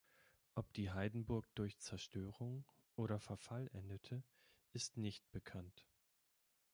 Ob 0.55 0.73
die 0.73 0.89
Heidenburg 0.89 1.45
durch 1.53 1.77
Zerstörung 1.77 2.65
oder 2.95 3.19
Verfall 3.19 3.69
endete, 3.71 4.23
ist 4.73 4.97
nicht 4.97 5.29
bekannt. 5.31 5.85